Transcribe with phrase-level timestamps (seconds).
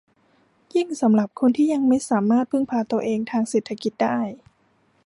[0.75, 4.19] ยิ่งสำหรับคนที่ยังไม่สามารถพึ่งพาตัวเองทางเศรษฐกิจได้